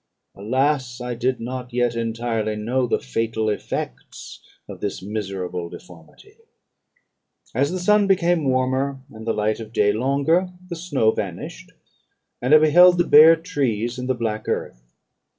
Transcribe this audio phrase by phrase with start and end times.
[0.33, 0.99] Alas!
[0.99, 6.37] I did not yet entirely know the fatal effects of this miserable deformity.
[7.53, 11.71] "As the sun became warmer, and the light of day longer, the snow vanished,
[12.41, 14.81] and I beheld the bare trees and the black earth.